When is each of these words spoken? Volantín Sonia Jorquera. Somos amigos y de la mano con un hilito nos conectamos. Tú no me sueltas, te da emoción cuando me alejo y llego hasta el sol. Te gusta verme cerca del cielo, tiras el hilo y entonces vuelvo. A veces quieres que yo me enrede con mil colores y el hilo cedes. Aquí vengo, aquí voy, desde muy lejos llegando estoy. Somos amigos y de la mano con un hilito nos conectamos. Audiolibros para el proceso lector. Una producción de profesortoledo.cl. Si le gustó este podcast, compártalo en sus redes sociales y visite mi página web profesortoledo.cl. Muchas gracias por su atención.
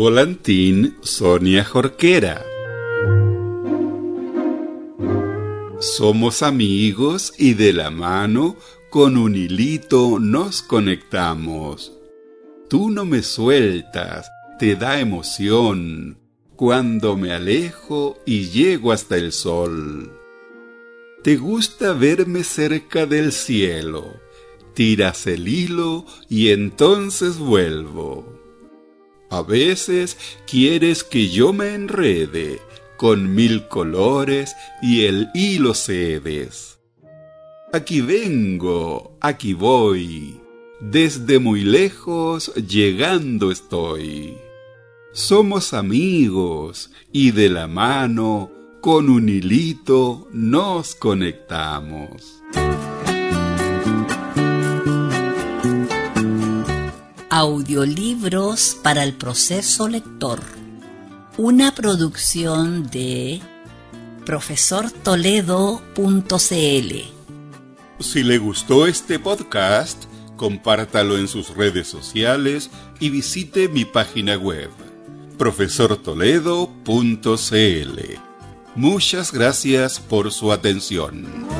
Volantín 0.00 0.96
Sonia 1.02 1.62
Jorquera. 1.62 2.42
Somos 5.78 6.42
amigos 6.42 7.34
y 7.36 7.52
de 7.52 7.74
la 7.74 7.90
mano 7.90 8.56
con 8.88 9.18
un 9.18 9.36
hilito 9.36 10.18
nos 10.18 10.62
conectamos. 10.62 11.92
Tú 12.70 12.88
no 12.88 13.04
me 13.04 13.22
sueltas, 13.22 14.30
te 14.58 14.74
da 14.74 15.00
emoción 15.00 16.18
cuando 16.56 17.18
me 17.18 17.32
alejo 17.32 18.16
y 18.24 18.48
llego 18.48 18.92
hasta 18.92 19.18
el 19.18 19.32
sol. 19.32 20.18
Te 21.22 21.36
gusta 21.36 21.92
verme 21.92 22.42
cerca 22.42 23.04
del 23.04 23.32
cielo, 23.32 24.14
tiras 24.72 25.26
el 25.26 25.46
hilo 25.46 26.06
y 26.26 26.52
entonces 26.52 27.36
vuelvo. 27.36 28.39
A 29.30 29.42
veces 29.42 30.16
quieres 30.44 31.04
que 31.04 31.28
yo 31.28 31.52
me 31.52 31.74
enrede 31.74 32.60
con 32.96 33.32
mil 33.32 33.68
colores 33.68 34.56
y 34.82 35.04
el 35.04 35.28
hilo 35.34 35.74
cedes. 35.74 36.80
Aquí 37.72 38.00
vengo, 38.00 39.16
aquí 39.20 39.54
voy, 39.54 40.40
desde 40.80 41.38
muy 41.38 41.62
lejos 41.62 42.52
llegando 42.56 43.52
estoy. 43.52 44.36
Somos 45.12 45.74
amigos 45.74 46.90
y 47.12 47.30
de 47.30 47.48
la 47.50 47.68
mano 47.68 48.50
con 48.80 49.08
un 49.08 49.28
hilito 49.28 50.26
nos 50.32 50.96
conectamos. 50.96 52.42
Audiolibros 57.32 58.76
para 58.82 59.04
el 59.04 59.12
proceso 59.12 59.86
lector. 59.86 60.40
Una 61.38 61.72
producción 61.72 62.90
de 62.90 63.40
profesortoledo.cl. 64.26 66.94
Si 68.00 68.24
le 68.24 68.38
gustó 68.38 68.88
este 68.88 69.20
podcast, 69.20 70.06
compártalo 70.36 71.18
en 71.18 71.28
sus 71.28 71.50
redes 71.50 71.86
sociales 71.86 72.68
y 72.98 73.10
visite 73.10 73.68
mi 73.68 73.84
página 73.84 74.36
web 74.36 74.70
profesortoledo.cl. 75.38 78.00
Muchas 78.74 79.32
gracias 79.32 80.00
por 80.00 80.32
su 80.32 80.50
atención. 80.50 81.59